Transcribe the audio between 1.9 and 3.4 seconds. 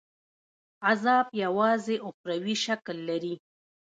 اُخروي شکل لري.